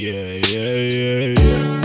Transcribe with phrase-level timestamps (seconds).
[0.00, 1.80] Yeah, yeah, yeah, yeah.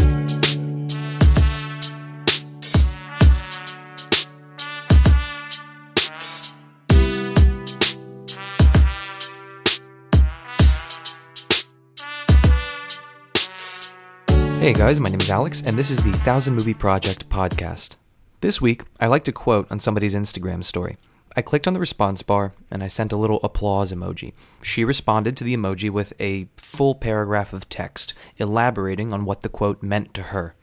[14.59, 17.97] Hey guys, my name is Alex, and this is the Thousand Movie Project podcast.
[18.39, 20.95] This week, I like to quote on somebody's Instagram story.
[21.37, 24.33] I clicked on the response bar and I sent a little applause emoji.
[24.61, 29.49] She responded to the emoji with a full paragraph of text, elaborating on what the
[29.49, 30.55] quote meant to her.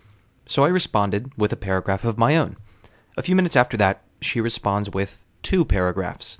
[0.47, 2.57] So I responded with a paragraph of my own.
[3.17, 6.39] A few minutes after that, she responds with two paragraphs.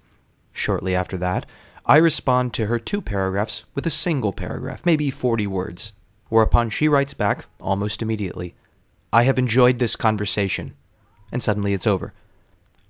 [0.53, 1.45] Shortly after that,
[1.85, 5.93] I respond to her two paragraphs with a single paragraph, maybe 40 words.
[6.29, 8.55] Whereupon she writes back, almost immediately,
[9.13, 10.75] I have enjoyed this conversation.
[11.31, 12.15] And suddenly it's over.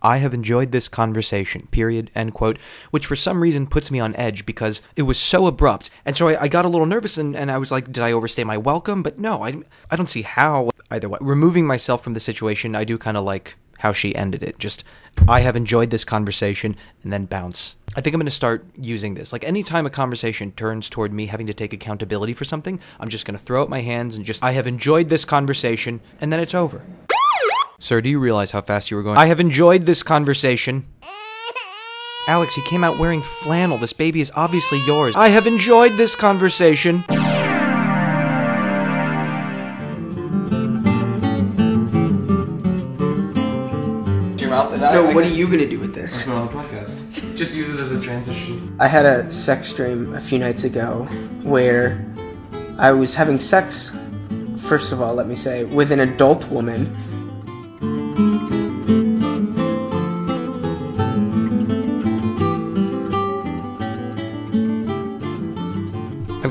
[0.02, 2.59] I have enjoyed this conversation, period, end quote,
[2.91, 5.91] which for some reason puts me on edge because it was so abrupt.
[6.05, 8.12] And so I, I got a little nervous and, and I was like, did I
[8.12, 9.02] overstay my welcome?
[9.02, 11.19] But no, I, I don't see how either way.
[11.20, 14.59] Removing myself from the situation, I do kind of like how she ended it.
[14.59, 14.85] Just,
[15.26, 17.74] I have enjoyed this conversation, and then bounce.
[17.96, 19.32] I think I'm going to start using this.
[19.32, 23.26] Like, anytime a conversation turns toward me having to take accountability for something, I'm just
[23.26, 26.38] going to throw up my hands and just, I have enjoyed this conversation, and then
[26.38, 26.82] it's over.
[27.83, 29.19] Sir, do you realize how fast you were going?
[29.19, 30.87] I have enjoyed this conversation.
[32.29, 33.77] Alex, he came out wearing flannel.
[33.77, 35.16] This baby is obviously yours.
[35.16, 37.03] I have enjoyed this conversation.
[44.93, 46.29] No, what are you gonna do with this?
[46.29, 47.37] on the podcast.
[47.37, 48.77] Just use it as a transition.
[48.79, 51.07] I had a sex dream a few nights ago
[51.43, 52.05] where
[52.79, 53.93] I was having sex,
[54.57, 56.97] first of all, let me say, with an adult woman.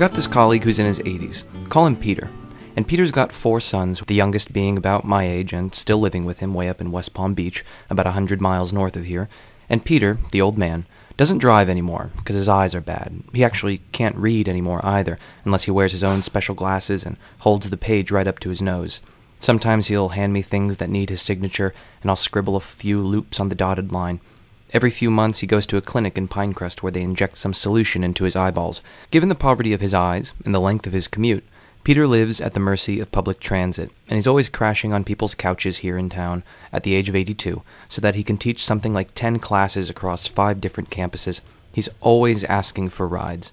[0.01, 1.43] Got this colleague who's in his 80s.
[1.69, 2.27] Call him Peter.
[2.75, 6.39] And Peter's got four sons, the youngest being about my age and still living with
[6.39, 9.29] him way up in West Palm Beach, about a hundred miles north of here.
[9.69, 13.21] And Peter, the old man, doesn't drive anymore because his eyes are bad.
[13.31, 17.69] He actually can't read anymore either, unless he wears his own special glasses and holds
[17.69, 19.01] the page right up to his nose.
[19.39, 23.39] Sometimes he'll hand me things that need his signature, and I'll scribble a few loops
[23.39, 24.19] on the dotted line.
[24.73, 28.05] Every few months, he goes to a clinic in Pinecrest where they inject some solution
[28.05, 28.81] into his eyeballs.
[29.11, 31.43] Given the poverty of his eyes and the length of his commute,
[31.83, 35.79] Peter lives at the mercy of public transit, and he's always crashing on people's couches
[35.79, 39.13] here in town at the age of 82, so that he can teach something like
[39.13, 41.41] 10 classes across five different campuses.
[41.73, 43.51] He's always asking for rides.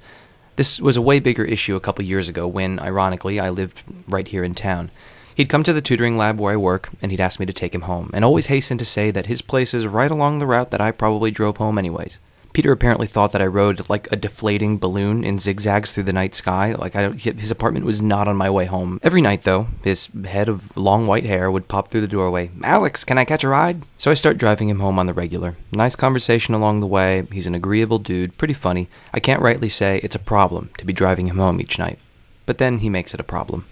[0.56, 4.28] This was a way bigger issue a couple years ago when, ironically, I lived right
[4.28, 4.90] here in town.
[5.38, 7.72] He'd come to the tutoring lab where I work, and he'd ask me to take
[7.72, 10.72] him home, and always hasten to say that his place is right along the route
[10.72, 12.18] that I probably drove home anyways.
[12.52, 16.34] Peter apparently thought that I rode like a deflating balloon in zigzags through the night
[16.34, 16.72] sky.
[16.72, 18.98] Like I, his apartment was not on my way home.
[19.00, 22.50] Every night, though, his head of long white hair would pop through the doorway.
[22.64, 23.84] Alex, can I catch a ride?
[23.96, 25.56] So I start driving him home on the regular.
[25.70, 27.28] Nice conversation along the way.
[27.30, 28.88] He's an agreeable dude, pretty funny.
[29.14, 32.00] I can't rightly say it's a problem to be driving him home each night.
[32.44, 33.66] But then he makes it a problem.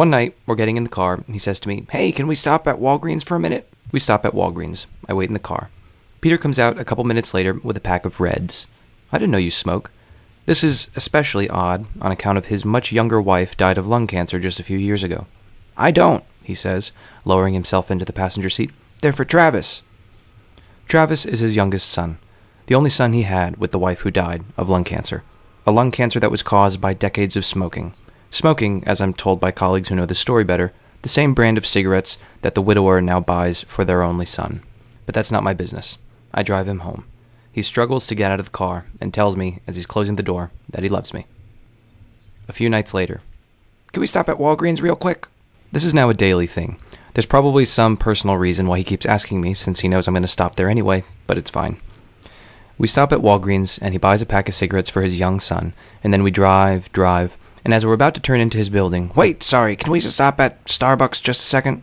[0.00, 2.34] One night, we're getting in the car, and he says to me, Hey, can we
[2.34, 3.70] stop at Walgreens for a minute?
[3.92, 4.86] We stop at Walgreens.
[5.06, 5.68] I wait in the car.
[6.22, 8.66] Peter comes out a couple minutes later with a pack of Reds.
[9.12, 9.90] I didn't know you smoke.
[10.46, 14.40] This is especially odd on account of his much younger wife died of lung cancer
[14.40, 15.26] just a few years ago.
[15.76, 16.92] I don't, he says,
[17.26, 18.70] lowering himself into the passenger seat.
[19.02, 19.82] They're for Travis.
[20.88, 22.16] Travis is his youngest son,
[22.68, 25.24] the only son he had with the wife who died of lung cancer,
[25.66, 27.92] a lung cancer that was caused by decades of smoking.
[28.30, 31.66] Smoking, as I'm told by colleagues who know the story better, the same brand of
[31.66, 34.62] cigarettes that the widower now buys for their only son.
[35.06, 35.98] But that's not my business.
[36.32, 37.04] I drive him home.
[37.52, 40.22] He struggles to get out of the car and tells me, as he's closing the
[40.22, 41.26] door, that he loves me.
[42.48, 43.20] A few nights later,
[43.92, 45.26] Can we stop at Walgreens real quick?
[45.72, 46.78] This is now a daily thing.
[47.14, 50.22] There's probably some personal reason why he keeps asking me since he knows I'm going
[50.22, 51.78] to stop there anyway, but it's fine.
[52.78, 55.74] We stop at Walgreens and he buys a pack of cigarettes for his young son,
[56.04, 59.42] and then we drive, drive, and as we're about to turn into his building, wait,
[59.42, 61.82] sorry, can we just stop at Starbucks just a second?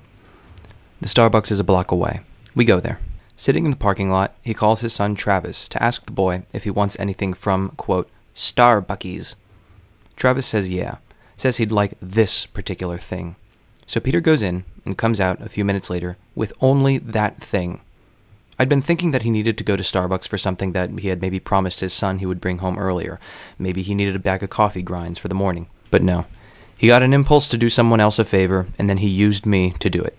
[1.01, 2.21] The Starbucks is a block away.
[2.55, 2.99] We go there.
[3.35, 6.63] Sitting in the parking lot, he calls his son Travis to ask the boy if
[6.63, 9.35] he wants anything from, quote, Starbuckies.
[10.15, 10.97] Travis says yeah,
[11.35, 13.35] says he'd like this particular thing.
[13.85, 17.81] So Peter goes in and comes out a few minutes later with only that thing.
[18.59, 21.21] I'd been thinking that he needed to go to Starbucks for something that he had
[21.21, 23.19] maybe promised his son he would bring home earlier.
[23.59, 25.67] Maybe he needed a bag of coffee grinds for the morning.
[25.91, 26.25] But no.
[26.77, 29.71] He got an impulse to do someone else a favor, and then he used me
[29.79, 30.17] to do it.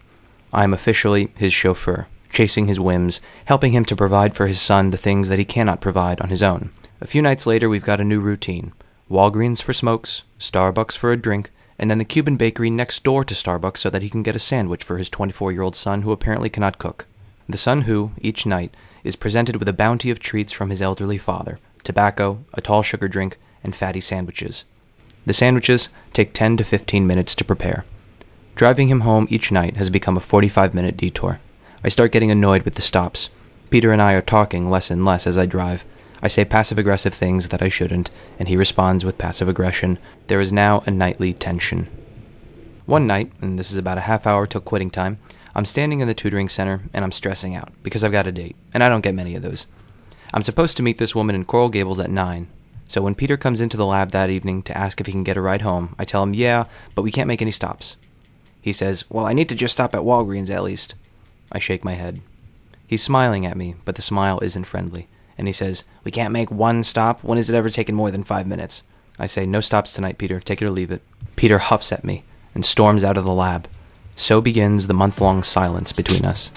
[0.53, 4.91] I am officially his chauffeur chasing his whims, helping him to provide for his son
[4.91, 6.71] the things that he cannot provide on his own.
[7.01, 8.73] A few nights later, we've got a new routine
[9.11, 13.35] Walgreens for smokes, Starbucks for a drink, and then the Cuban bakery next door to
[13.35, 16.13] Starbucks so that he can get a sandwich for his 24 year old son who
[16.13, 17.07] apparently cannot cook.
[17.49, 18.75] The son who, each night,
[19.05, 23.09] is presented with a bounty of treats from his elderly father tobacco, a tall sugar
[23.09, 24.67] drink, and fatty sandwiches.
[25.25, 27.87] The sandwiches take 10 to 15 minutes to prepare.
[28.55, 31.41] Driving him home each night has become a 45 minute detour.
[31.83, 33.31] I start getting annoyed with the stops.
[33.71, 35.85] Peter and I are talking less and less as I drive.
[36.23, 39.99] I say passive aggressive things that I shouldn't, and he responds with passive aggression.
[40.27, 41.89] There is now a nightly tension.
[42.85, 45.19] One night, and this is about a half hour till quitting time,
[45.59, 48.55] I'm standing in the tutoring center and I'm stressing out because I've got a date,
[48.73, 49.67] and I don't get many of those.
[50.33, 52.47] I'm supposed to meet this woman in Coral Gables at 9,
[52.87, 55.37] so when Peter comes into the lab that evening to ask if he can get
[55.37, 57.97] a ride home, I tell him, yeah, but we can't make any stops.
[58.61, 60.95] He says, Well, I need to just stop at Walgreens at least.
[61.51, 62.21] I shake my head.
[62.87, 66.53] He's smiling at me, but the smile isn't friendly, and he says, We can't make
[66.53, 67.25] one stop.
[67.25, 68.85] When has it ever taken more than five minutes?
[69.19, 70.39] I say, No stops tonight, Peter.
[70.39, 71.03] Take it or leave it.
[71.35, 72.23] Peter huffs at me
[72.55, 73.67] and storms out of the lab.
[74.19, 76.51] So begins the month long silence between us.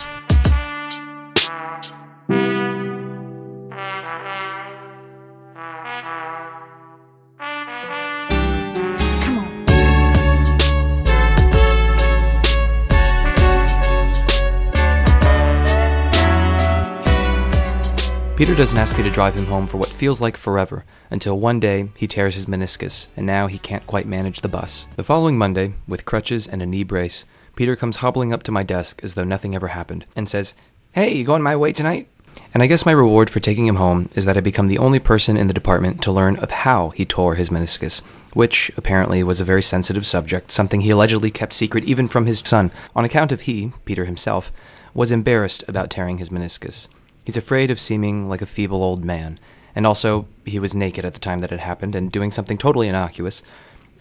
[18.36, 21.60] Peter doesn't ask me to drive him home for what feels like forever, until one
[21.60, 24.88] day he tears his meniscus, and now he can't quite manage the bus.
[24.96, 27.26] The following Monday, with crutches and a knee brace,
[27.56, 30.54] Peter comes hobbling up to my desk as though nothing ever happened, and says,
[30.94, 32.08] Hey, you going my way tonight?
[32.54, 35.00] And I guess my reward for taking him home is that I become the only
[35.00, 38.02] person in the department to learn of how he tore his meniscus,
[38.34, 42.40] which apparently was a very sensitive subject, something he allegedly kept secret even from his
[42.40, 44.52] son, on account of he, Peter himself,
[44.94, 46.88] was embarrassed about tearing his meniscus.
[47.24, 49.40] He's afraid of seeming like a feeble old man,
[49.76, 52.88] and also he was naked at the time that it happened and doing something totally
[52.88, 53.44] innocuous,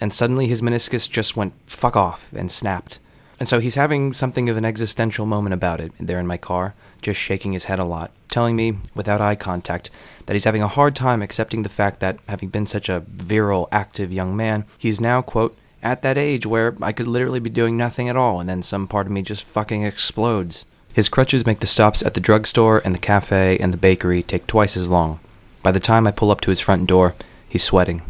[0.00, 2.98] and suddenly his meniscus just went fuck off and snapped.
[3.40, 6.74] And so he's having something of an existential moment about it there in my car,
[7.00, 9.90] just shaking his head a lot, telling me, without eye contact,
[10.26, 13.66] that he's having a hard time accepting the fact that, having been such a virile,
[13.72, 17.78] active young man, he's now, quote, at that age where I could literally be doing
[17.78, 20.66] nothing at all, and then some part of me just fucking explodes.
[20.92, 24.46] His crutches make the stops at the drugstore and the cafe and the bakery take
[24.46, 25.18] twice as long.
[25.62, 27.14] By the time I pull up to his front door,
[27.48, 28.02] he's sweating.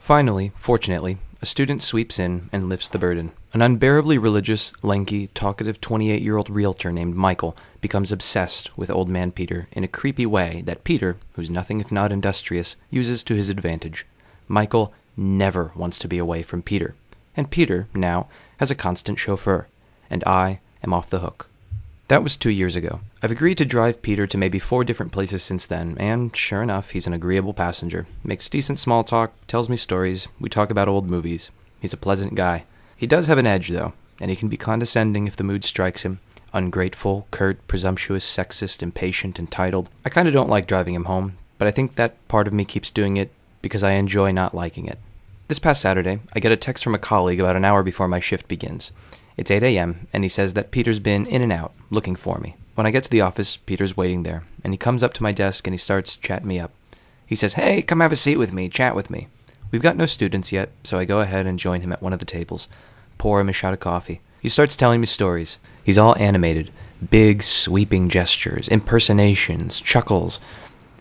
[0.00, 3.32] Finally, fortunately, a student sweeps in and lifts the burden.
[3.52, 9.08] An unbearably religious, lanky, talkative 28 year old realtor named Michael becomes obsessed with old
[9.08, 13.34] man Peter in a creepy way that Peter, who's nothing if not industrious, uses to
[13.34, 14.06] his advantage.
[14.48, 16.94] Michael never wants to be away from Peter.
[17.36, 18.28] And Peter, now,
[18.58, 19.66] has a constant chauffeur.
[20.08, 21.49] And I am off the hook.
[22.10, 22.98] That was two years ago.
[23.22, 26.90] I've agreed to drive Peter to maybe four different places since then, and sure enough,
[26.90, 28.04] he's an agreeable passenger.
[28.24, 31.52] Makes decent small talk, tells me stories, we talk about old movies.
[31.80, 32.64] He's a pleasant guy.
[32.96, 36.02] He does have an edge, though, and he can be condescending if the mood strikes
[36.02, 36.18] him.
[36.52, 39.88] Ungrateful, curt, presumptuous, sexist, impatient, entitled.
[40.04, 42.90] I kinda don't like driving him home, but I think that part of me keeps
[42.90, 43.30] doing it
[43.62, 44.98] because I enjoy not liking it.
[45.46, 48.18] This past Saturday, I get a text from a colleague about an hour before my
[48.18, 48.90] shift begins.
[49.40, 52.56] It's 8 a.m., and he says that Peter's been in and out, looking for me.
[52.74, 55.32] When I get to the office, Peter's waiting there, and he comes up to my
[55.32, 56.72] desk and he starts chatting me up.
[57.24, 59.28] He says, Hey, come have a seat with me, chat with me.
[59.70, 62.18] We've got no students yet, so I go ahead and join him at one of
[62.18, 62.68] the tables,
[63.16, 64.20] pour him a shot of coffee.
[64.42, 65.56] He starts telling me stories.
[65.82, 66.70] He's all animated,
[67.08, 70.38] big, sweeping gestures, impersonations, chuckles,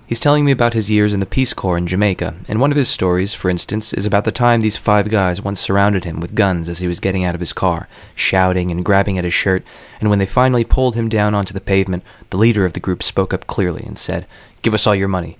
[0.09, 2.77] He's telling me about his years in the Peace Corps in Jamaica, and one of
[2.77, 6.33] his stories, for instance, is about the time these five guys once surrounded him with
[6.33, 9.63] guns as he was getting out of his car, shouting and grabbing at his shirt,
[9.99, 13.03] and when they finally pulled him down onto the pavement, the leader of the group
[13.03, 14.25] spoke up clearly and said,
[14.63, 15.37] Give us all your money.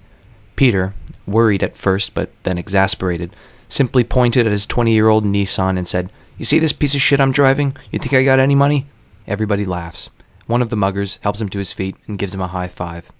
[0.55, 0.93] Peter,
[1.25, 3.35] worried at first but then exasperated,
[3.67, 7.01] simply pointed at his 20 year old Nissan and said, You see this piece of
[7.01, 7.75] shit I'm driving?
[7.89, 8.85] You think I got any money?
[9.25, 10.11] Everybody laughs.
[10.45, 13.11] One of the muggers helps him to his feet and gives him a high five.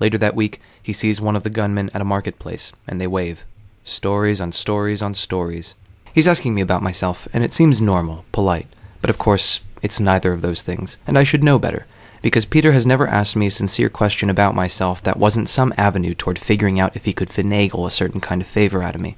[0.00, 3.44] Later that week, he sees one of the gunmen at a marketplace, and they wave.
[3.84, 5.74] Stories on stories on stories.
[6.14, 8.66] He's asking me about myself, and it seems normal, polite.
[9.00, 11.86] But of course, it's neither of those things, and I should know better,
[12.22, 16.14] because Peter has never asked me a sincere question about myself that wasn't some avenue
[16.14, 19.16] toward figuring out if he could finagle a certain kind of favor out of me.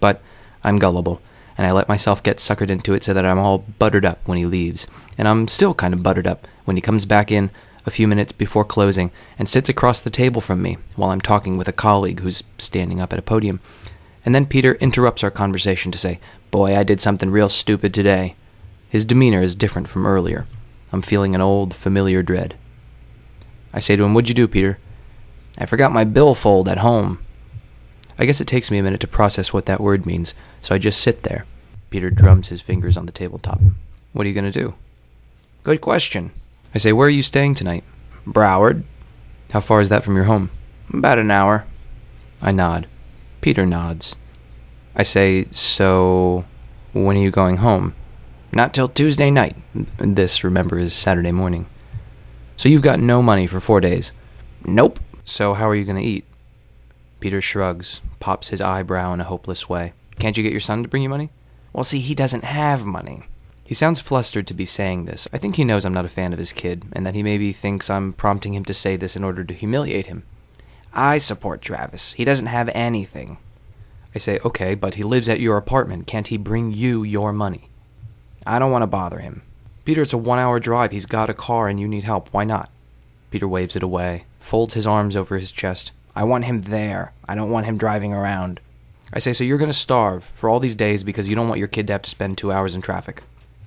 [0.00, 0.22] But
[0.64, 1.20] I'm gullible,
[1.56, 4.38] and I let myself get suckered into it so that I'm all buttered up when
[4.38, 4.86] he leaves,
[5.18, 7.50] and I'm still kind of buttered up when he comes back in
[7.84, 11.56] a few minutes before closing and sits across the table from me while I'm talking
[11.56, 13.60] with a colleague who's standing up at a podium.
[14.24, 16.20] And then Peter interrupts our conversation to say,
[16.50, 18.36] Boy, I did something real stupid today.
[18.88, 20.46] His demeanor is different from earlier.
[20.92, 22.56] I'm feeling an old, familiar dread.
[23.72, 24.78] I say to him, What'd you do, Peter?
[25.58, 27.18] I forgot my billfold at home.
[28.18, 30.78] I guess it takes me a minute to process what that word means, so I
[30.78, 31.46] just sit there.
[31.90, 33.60] Peter drums his fingers on the tabletop.
[34.12, 34.74] What are you going to do?
[35.64, 36.32] Good question.
[36.74, 37.84] I say, Where are you staying tonight?
[38.26, 38.84] Broward.
[39.50, 40.50] How far is that from your home?
[40.92, 41.66] About an hour.
[42.40, 42.86] I nod.
[43.40, 44.16] Peter nods.
[44.94, 46.44] I say, So,
[46.92, 47.94] when are you going home?
[48.52, 49.56] Not till Tuesday night.
[49.98, 51.66] This, remember, is Saturday morning.
[52.56, 54.12] So you've got no money for four days?
[54.64, 55.00] Nope.
[55.24, 56.24] So how are you going to eat?
[57.20, 59.92] Peter shrugs, pops his eyebrow in a hopeless way.
[60.18, 61.30] Can't you get your son to bring you money?
[61.72, 63.22] Well, see, he doesn't have money.
[63.72, 65.26] He sounds flustered to be saying this.
[65.32, 67.54] I think he knows I'm not a fan of his kid, and that he maybe
[67.54, 70.24] thinks I'm prompting him to say this in order to humiliate him.
[70.92, 72.12] I support Travis.
[72.12, 73.38] He doesn't have anything.
[74.14, 76.06] I say, okay, but he lives at your apartment.
[76.06, 77.70] Can't he bring you your money?
[78.46, 79.40] I don't want to bother him.
[79.86, 80.90] Peter, it's a one hour drive.
[80.90, 82.28] He's got a car and you need help.
[82.28, 82.70] Why not?
[83.30, 85.92] Peter waves it away, folds his arms over his chest.
[86.14, 87.14] I want him there.
[87.26, 88.60] I don't want him driving around.
[89.14, 91.58] I say, so you're going to starve for all these days because you don't want
[91.58, 93.22] your kid to have to spend two hours in traffic.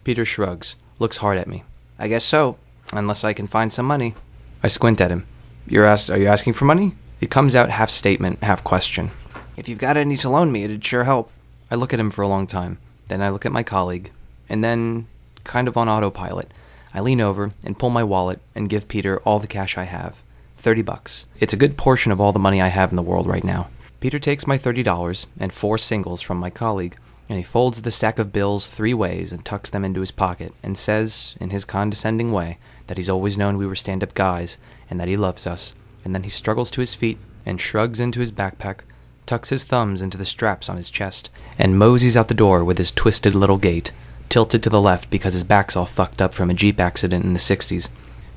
[0.06, 1.64] Peter shrugs, looks hard at me.
[1.98, 2.58] I guess so,
[2.94, 4.14] unless I can find some money.
[4.62, 5.26] I squint at him.
[5.68, 6.94] You're asked, are you asking for money?
[7.22, 9.10] It comes out half statement, half question.
[9.58, 11.32] If you've got any to loan me, it'd sure help.
[11.72, 12.78] I look at him for a long time.
[13.08, 14.12] Then I look at my colleague,
[14.48, 15.08] and then,
[15.44, 16.54] kind of on autopilot,
[16.94, 20.22] I lean over and pull my wallet and give Peter all the cash I have.
[20.58, 21.26] 30 bucks.
[21.40, 23.70] It's a good portion of all the money I have in the world right now.
[24.00, 26.96] Peter takes my $30 and four singles from my colleague,
[27.28, 30.54] and he folds the stack of bills three ways and tucks them into his pocket
[30.62, 34.58] and says, in his condescending way, that he's always known we were stand up guys
[34.90, 35.74] and that he loves us.
[36.04, 38.82] And then he struggles to his feet and shrugs into his backpack,
[39.26, 42.78] tucks his thumbs into the straps on his chest, and moseys out the door with
[42.78, 43.92] his twisted little gait,
[44.30, 47.34] tilted to the left because his back's all fucked up from a Jeep accident in
[47.34, 47.90] the 60s.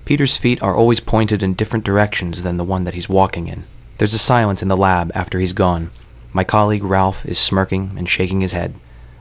[0.07, 3.65] Peter's feet are always pointed in different directions than the one that he's walking in.
[3.99, 5.91] There's a silence in the lab after he's gone.
[6.33, 8.75] My colleague Ralph is smirking and shaking his head.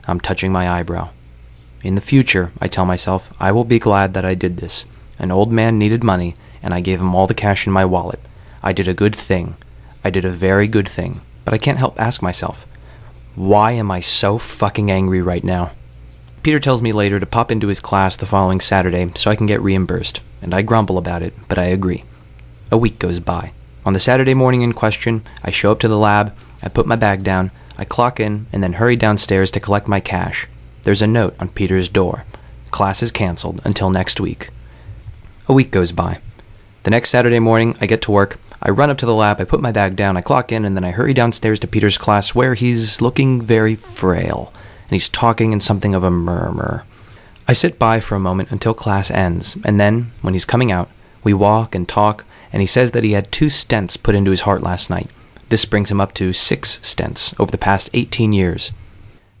[0.06, 1.10] I'm touching my eyebrow.
[1.82, 4.84] In the future, I tell myself, I will be glad that I did this.
[5.18, 8.20] An old man needed money, and I gave him all the cash in my wallet.
[8.62, 9.56] I did a good thing.
[10.04, 11.20] I did a very good thing.
[11.44, 12.66] But I can't help ask myself,
[13.34, 15.70] why am I so fucking angry right now?
[16.42, 19.46] Peter tells me later to pop into his class the following Saturday so I can
[19.46, 22.04] get reimbursed, and I grumble about it, but I agree.
[22.70, 23.52] A week goes by.
[23.88, 26.94] On the Saturday morning in question, I show up to the lab, I put my
[26.94, 30.46] bag down, I clock in, and then hurry downstairs to collect my cash.
[30.82, 32.26] There's a note on Peter's door.
[32.70, 34.50] Class is canceled until next week.
[35.48, 36.18] A week goes by.
[36.82, 38.38] The next Saturday morning, I get to work.
[38.60, 40.76] I run up to the lab, I put my bag down, I clock in, and
[40.76, 44.52] then I hurry downstairs to Peter's class where he's looking very frail,
[44.82, 46.84] and he's talking in something of a murmur.
[47.48, 50.90] I sit by for a moment until class ends, and then, when he's coming out,
[51.24, 54.42] we walk and talk, and he says that he had two stents put into his
[54.42, 55.08] heart last night.
[55.48, 58.70] This brings him up to six stents over the past 18 years.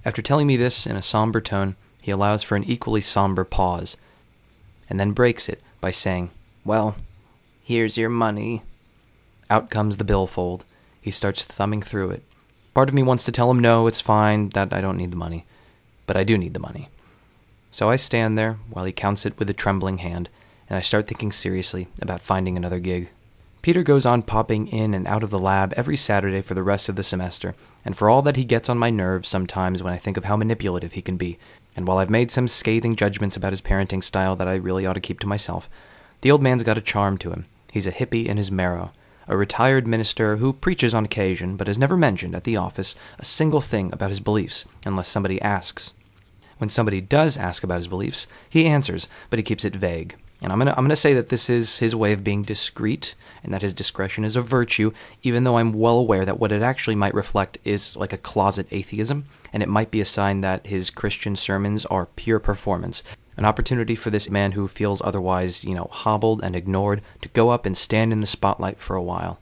[0.04, 3.96] After telling me this in a somber tone, he allows for an equally somber pause,
[4.88, 6.30] and then breaks it by saying,
[6.64, 6.96] Well,
[7.62, 8.62] here's your money.
[9.50, 10.64] Out comes the billfold.
[11.00, 12.22] He starts thumbing through it.
[12.72, 15.16] Part of me wants to tell him no, it's fine, that I don't need the
[15.16, 15.44] money.
[16.06, 16.88] But I do need the money.
[17.70, 20.28] So I stand there while he counts it with a trembling hand,
[20.68, 23.10] and I start thinking seriously about finding another gig.
[23.60, 26.88] Peter goes on popping in and out of the lab every Saturday for the rest
[26.88, 29.98] of the semester, and for all that he gets on my nerves sometimes when I
[29.98, 31.38] think of how manipulative he can be,
[31.74, 34.94] and while I've made some scathing judgments about his parenting style that I really ought
[34.94, 35.68] to keep to myself,
[36.20, 37.46] the old man's got a charm to him.
[37.70, 38.92] He's a hippie in his marrow,
[39.26, 43.24] a retired minister who preaches on occasion but has never mentioned at the office a
[43.24, 45.94] single thing about his beliefs unless somebody asks.
[46.58, 50.16] When somebody does ask about his beliefs, he answers, but he keeps it vague.
[50.40, 53.52] And I'm gonna I'm gonna say that this is his way of being discreet, and
[53.52, 54.92] that his discretion is a virtue,
[55.22, 58.68] even though I'm well aware that what it actually might reflect is like a closet
[58.70, 63.02] atheism, and it might be a sign that his Christian sermons are pure performance,
[63.36, 67.50] an opportunity for this man who feels otherwise, you know, hobbled and ignored to go
[67.50, 69.40] up and stand in the spotlight for a while.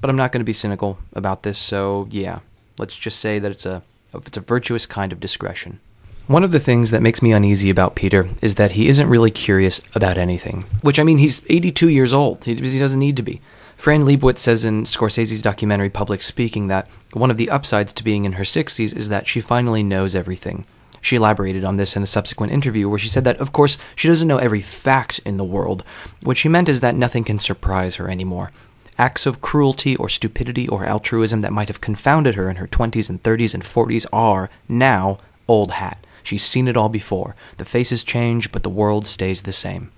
[0.00, 2.40] But I'm not going to be cynical about this, so yeah,
[2.78, 3.82] let's just say that it's a
[4.14, 5.80] it's a virtuous kind of discretion.
[6.28, 9.30] One of the things that makes me uneasy about Peter is that he isn't really
[9.30, 10.64] curious about anything.
[10.80, 12.44] Which, I mean, he's 82 years old.
[12.44, 13.40] He, doesn't need to be.
[13.76, 18.24] Fran Lebowitz says in Scorsese's documentary Public Speaking that one of the upsides to being
[18.24, 20.64] in her 60s is that she finally knows everything.
[21.00, 24.06] She elaborated on this in a subsequent interview where she said that, of course, she
[24.06, 25.82] doesn't know every fact in the world.
[26.22, 28.52] What she meant is that nothing can surprise her anymore.
[28.96, 33.10] Acts of cruelty or stupidity or altruism that might have confounded her in her 20s
[33.10, 36.01] and 30s and 40s are, now, old hat.
[36.22, 37.34] She's seen it all before.
[37.56, 39.90] The faces change, but the world stays the same.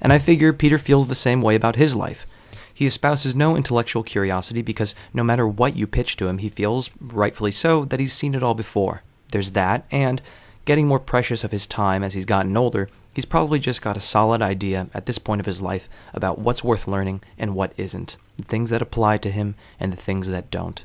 [0.00, 2.26] And I figure Peter feels the same way about his life.
[2.72, 6.90] He espouses no intellectual curiosity because no matter what you pitch to him, he feels,
[7.00, 9.02] rightfully so, that he's seen it all before.
[9.30, 10.20] There's that, and
[10.64, 14.00] getting more precious of his time as he's gotten older, he's probably just got a
[14.00, 18.16] solid idea at this point of his life about what's worth learning and what isn't,
[18.36, 20.84] the things that apply to him and the things that don't.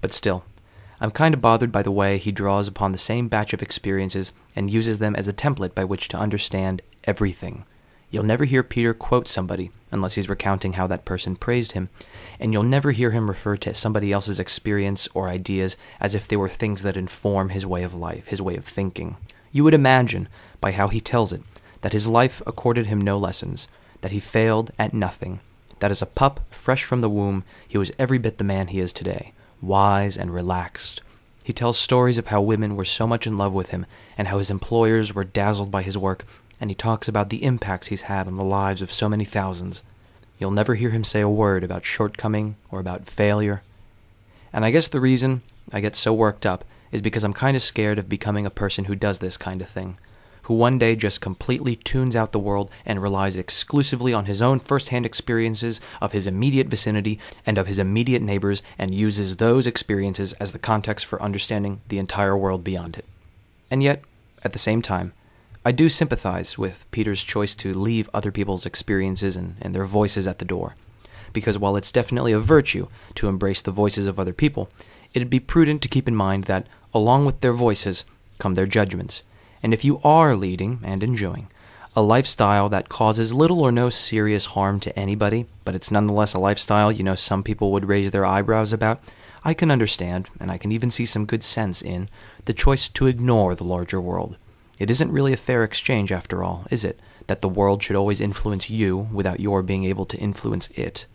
[0.00, 0.44] But still,
[1.04, 4.32] I'm kind of bothered by the way he draws upon the same batch of experiences
[4.56, 7.66] and uses them as a template by which to understand everything.
[8.10, 11.90] You'll never hear Peter quote somebody unless he's recounting how that person praised him,
[12.40, 16.38] and you'll never hear him refer to somebody else's experience or ideas as if they
[16.38, 19.18] were things that inform his way of life, his way of thinking.
[19.52, 21.42] You would imagine, by how he tells it,
[21.82, 23.68] that his life accorded him no lessons,
[24.00, 25.40] that he failed at nothing,
[25.80, 28.80] that as a pup fresh from the womb he was every bit the man he
[28.80, 29.34] is today,
[29.66, 31.00] wise and relaxed.
[31.42, 34.38] He tells stories of how women were so much in love with him and how
[34.38, 36.24] his employers were dazzled by his work
[36.60, 39.82] and he talks about the impacts he's had on the lives of so many thousands.
[40.38, 43.62] You'll never hear him say a word about shortcoming or about failure.
[44.52, 45.42] And I guess the reason
[45.72, 48.84] I get so worked up is because I'm kind of scared of becoming a person
[48.84, 49.98] who does this kind of thing,
[50.44, 54.58] who one day just completely tunes out the world and relies exclusively on his own
[54.58, 59.66] first hand experiences of his immediate vicinity and of his immediate neighbors and uses those
[59.66, 63.06] experiences as the context for understanding the entire world beyond it.
[63.70, 64.02] And yet,
[64.42, 65.14] at the same time,
[65.64, 70.26] I do sympathize with Peter's choice to leave other people's experiences and, and their voices
[70.26, 70.74] at the door.
[71.32, 74.68] Because while it's definitely a virtue to embrace the voices of other people,
[75.14, 78.04] it'd be prudent to keep in mind that, along with their voices,
[78.38, 79.22] come their judgments.
[79.64, 81.48] And if you are leading and enjoying
[81.96, 86.38] a lifestyle that causes little or no serious harm to anybody, but it's nonetheless a
[86.38, 89.02] lifestyle you know some people would raise their eyebrows about,
[89.42, 92.10] I can understand, and I can even see some good sense in,
[92.44, 94.36] the choice to ignore the larger world.
[94.78, 97.00] It isn't really a fair exchange, after all, is it?
[97.26, 101.06] That the world should always influence you without your being able to influence it.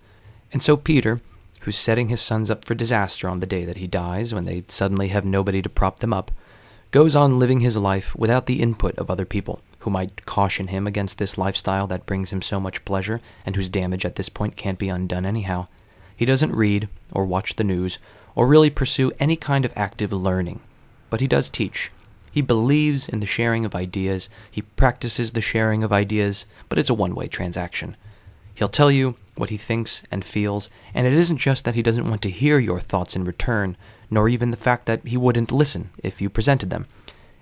[0.51, 1.21] And so Peter,
[1.61, 4.63] who's setting his sons up for disaster on the day that he dies, when they
[4.69, 6.31] suddenly have nobody to prop them up,
[6.91, 10.87] goes on living his life without the input of other people who might caution him
[10.87, 14.55] against this lifestyle that brings him so much pleasure and whose damage at this point
[14.55, 15.67] can't be undone anyhow.
[16.15, 17.99] He doesn't read or watch the news
[18.35, 20.59] or really pursue any kind of active learning,
[21.09, 21.91] but he does teach
[22.31, 26.89] he believes in the sharing of ideas, he practices the sharing of ideas, but it's
[26.89, 27.97] a one way transaction.
[28.53, 32.09] He'll tell you what he thinks and feels, and it isn't just that he doesn't
[32.09, 33.77] want to hear your thoughts in return,
[34.09, 36.85] nor even the fact that he wouldn't listen if you presented them.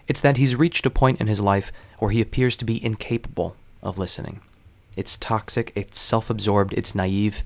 [0.08, 3.56] It's that he's reached a point in his life where he appears to be incapable
[3.82, 4.41] of listening.
[4.95, 7.43] It's toxic, it's self absorbed, it's naive,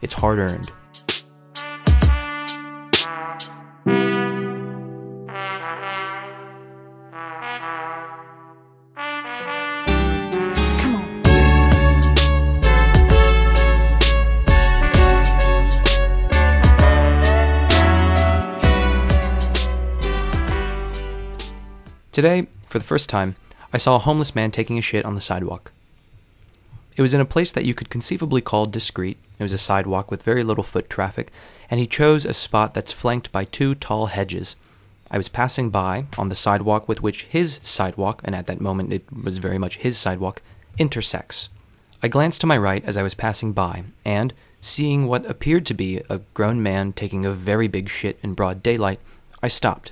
[0.00, 0.70] it's hard earned.
[22.22, 23.34] Today, for the first time,
[23.72, 25.72] I saw a homeless man taking a shit on the sidewalk.
[26.96, 29.18] It was in a place that you could conceivably call discreet.
[29.40, 31.32] It was a sidewalk with very little foot traffic,
[31.68, 34.54] and he chose a spot that's flanked by two tall hedges.
[35.10, 38.92] I was passing by on the sidewalk with which his sidewalk, and at that moment
[38.92, 40.42] it was very much his sidewalk,
[40.78, 41.48] intersects.
[42.04, 45.74] I glanced to my right as I was passing by, and, seeing what appeared to
[45.74, 49.00] be a grown man taking a very big shit in broad daylight,
[49.42, 49.90] I stopped.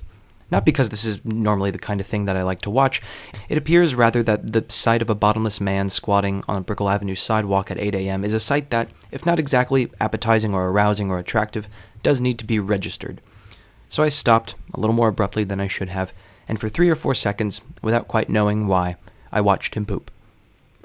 [0.51, 3.01] Not because this is normally the kind of thing that I like to watch.
[3.49, 7.15] It appears rather that the sight of a bottomless man squatting on a Brickell Avenue
[7.15, 8.25] sidewalk at 8 a.m.
[8.25, 11.69] is a sight that, if not exactly appetizing or arousing or attractive,
[12.03, 13.21] does need to be registered.
[13.89, 16.13] So I stopped, a little more abruptly than I should have,
[16.49, 18.97] and for three or four seconds, without quite knowing why,
[19.31, 20.11] I watched him poop.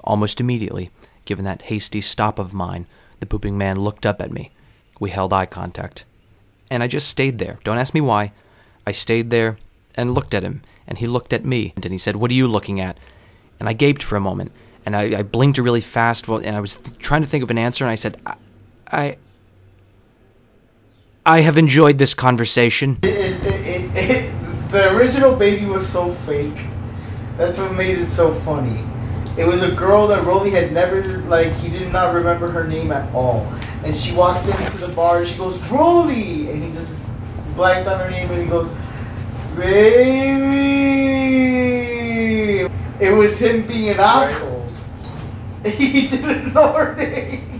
[0.04, 0.92] Almost immediately,
[1.26, 2.86] given that hasty stop of mine,
[3.20, 4.52] the pooping man looked up at me.
[5.00, 6.06] We held eye contact.
[6.70, 7.60] And I just stayed there.
[7.64, 8.32] Don't ask me why.
[8.86, 9.58] I stayed there
[9.96, 12.48] and looked at him, and he looked at me, and he said, What are you
[12.48, 12.98] looking at?
[13.60, 14.52] And I gaped for a moment,
[14.86, 17.58] and I, I blinked really fast, and I was th- trying to think of an
[17.58, 18.36] answer, and I said, I,
[18.92, 19.18] I,
[21.26, 23.00] I have enjoyed this conversation.
[23.04, 23.08] It,
[23.44, 26.66] it, it, the original baby was so fake.
[27.38, 28.84] That's what made it so funny.
[29.38, 32.92] It was a girl that Rolly had never, like, he did not remember her name
[32.92, 33.48] at all.
[33.84, 36.50] And she walks into the bar, and she goes, Rolly!
[36.50, 36.95] And he just
[37.56, 38.70] blanked on her name and he goes,
[39.56, 40.66] Baby!
[43.00, 44.68] It was him being an asshole.
[45.66, 47.55] He didn't know her name.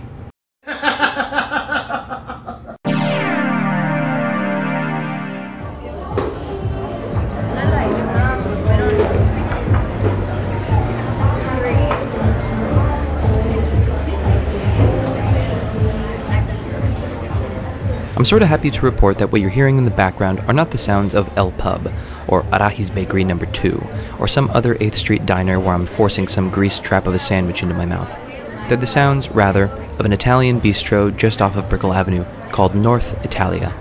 [18.16, 20.70] I'm sort of happy to report that what you're hearing in the background are not
[20.70, 21.92] the sounds of El Pub,
[22.26, 23.86] or Arahi's Bakery number 2,
[24.18, 27.62] or some other 8th Street diner where I'm forcing some grease trap of a sandwich
[27.62, 28.10] into my mouth.
[28.68, 29.64] They're the sounds, rather,
[29.98, 33.74] of an Italian bistro just off of Brickell Avenue called North Italia.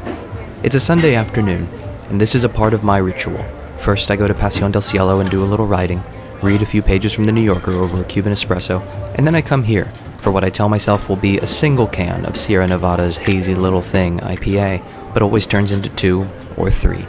[0.64, 1.70] It's a Sunday afternoon,
[2.10, 3.42] and this is a part of my ritual.
[3.78, 6.04] First, I go to Pasión del Cielo and do a little writing,
[6.44, 9.42] read a few pages from the New Yorker over a Cuban espresso, and then I
[9.42, 9.90] come here
[10.26, 13.84] for what I tell myself will be a single can of Sierra Nevada's hazy little
[13.84, 14.84] thing IPA,
[15.14, 17.06] but always turns into two or three.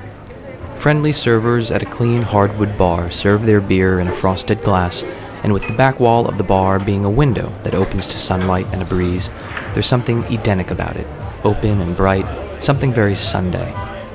[0.76, 5.02] Friendly servers at a clean hardwood bar serve their beer in a frosted glass,
[5.42, 8.66] and with the back wall of the bar being a window that opens to sunlight
[8.70, 9.30] and a breeze,
[9.72, 11.06] there's something Edenic about it,
[11.42, 12.26] open and bright,
[12.62, 13.72] something very Sunday.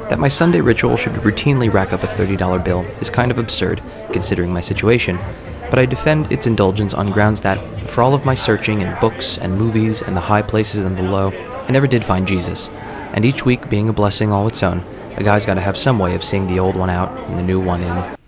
[0.10, 3.82] That my Sunday ritual should routinely rack up a $30 bill is kind of absurd,
[4.14, 5.18] considering my situation,
[5.72, 7.58] but I defend its indulgence on grounds that,
[7.90, 11.02] for all of my searching in books and movies and the high places and the
[11.02, 12.70] low, I never did find Jesus.
[13.14, 14.84] And each week being a blessing all its own,
[15.16, 17.60] a guy's gotta have some way of seeing the old one out and the new
[17.60, 18.21] one in.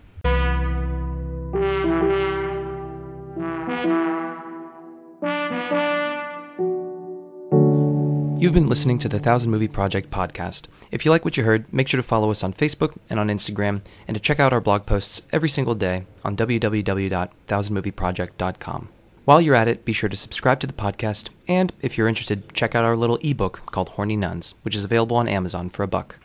[8.54, 10.68] You've been listening to the Thousand Movie Project podcast.
[10.92, 13.30] If you like what you heard, make sure to follow us on Facebook and on
[13.30, 18.90] Instagram, and to check out our blog posts every single day on www.thousandmovieproject.com.
[19.26, 22.54] While you're at it, be sure to subscribe to the podcast, and if you're interested,
[22.54, 25.88] check out our little ebook called Horny Nuns, which is available on Amazon for a
[25.88, 26.20] buck.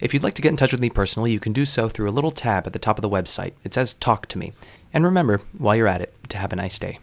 [0.00, 2.08] If you'd like to get in touch with me personally, you can do so through
[2.08, 3.52] a little tab at the top of the website.
[3.62, 4.52] It says Talk to Me.
[4.92, 6.98] And remember, while you're at it, to have a nice day.